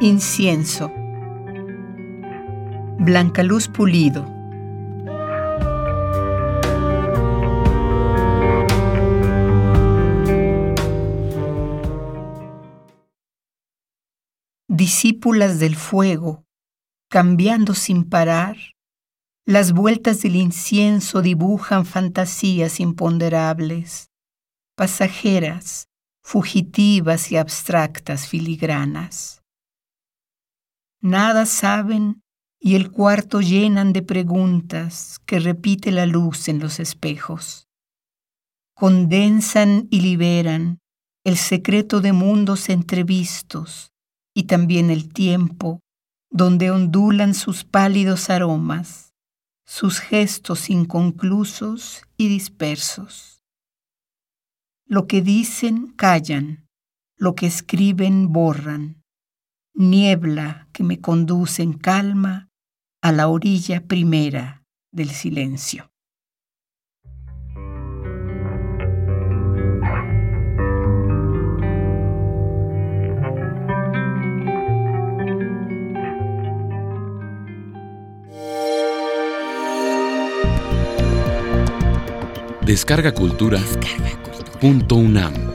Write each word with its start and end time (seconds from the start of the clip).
Incienso. 0.00 0.92
Blancaluz 2.98 3.66
Pulido. 3.68 4.26
Discípulas 14.68 15.58
del 15.60 15.76
fuego, 15.76 16.44
cambiando 17.08 17.72
sin 17.72 18.04
parar, 18.04 18.58
las 19.46 19.72
vueltas 19.72 20.20
del 20.20 20.36
incienso 20.36 21.22
dibujan 21.22 21.86
fantasías 21.86 22.80
imponderables, 22.80 24.10
pasajeras, 24.76 25.88
fugitivas 26.22 27.32
y 27.32 27.38
abstractas 27.38 28.28
filigranas. 28.28 29.45
Nada 31.06 31.46
saben 31.46 32.24
y 32.58 32.74
el 32.74 32.90
cuarto 32.90 33.40
llenan 33.40 33.92
de 33.92 34.02
preguntas 34.02 35.20
que 35.24 35.38
repite 35.38 35.92
la 35.92 36.04
luz 36.04 36.48
en 36.48 36.58
los 36.58 36.80
espejos. 36.80 37.68
Condensan 38.74 39.86
y 39.88 40.00
liberan 40.00 40.80
el 41.22 41.36
secreto 41.36 42.00
de 42.00 42.12
mundos 42.12 42.68
entrevistos 42.70 43.92
y 44.34 44.48
también 44.48 44.90
el 44.90 45.12
tiempo 45.12 45.78
donde 46.28 46.72
ondulan 46.72 47.34
sus 47.34 47.62
pálidos 47.62 48.28
aromas, 48.28 49.14
sus 49.64 50.00
gestos 50.00 50.70
inconclusos 50.70 52.02
y 52.16 52.26
dispersos. 52.26 53.44
Lo 54.88 55.06
que 55.06 55.22
dicen 55.22 55.86
callan, 55.92 56.66
lo 57.16 57.36
que 57.36 57.46
escriben 57.46 58.32
borran, 58.32 59.04
niebla 59.76 60.68
que 60.72 60.82
me 60.82 61.00
conduce 61.00 61.62
en 61.62 61.74
calma 61.74 62.48
a 63.02 63.12
la 63.12 63.28
orilla 63.28 63.84
primera 63.86 64.64
del 64.90 65.10
silencio. 65.10 65.92
Descarga 82.66 83.12
Cultura. 83.12 83.60
Punto 84.60 84.96
UNAM. 84.96 85.45